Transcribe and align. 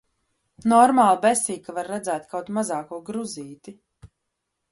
Normāli 0.71 1.19
besī, 1.25 1.57
ka 1.67 1.75
var 1.75 1.91
redzēt 1.91 2.25
kaut 2.33 2.49
mazāko 2.59 3.01
gruzīti. 3.11 3.77